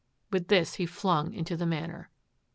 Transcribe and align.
With 0.31 0.47
this, 0.47 0.73
he 0.77 0.87
flung 0.87 1.31
into 1.31 1.55
the 1.55 1.67
Manor. 1.67 2.09